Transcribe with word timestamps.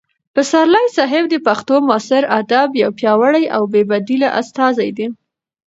پسرلي 0.33 0.85
صاحب 0.97 1.23
د 1.29 1.35
پښتو 1.47 1.75
معاصر 1.87 2.23
ادب 2.39 2.69
یو 2.83 2.89
پیاوړی 2.99 3.45
او 3.55 3.61
بې 3.71 3.81
بدیله 3.91 4.27
استازی 4.41 4.89
دی. 4.97 5.07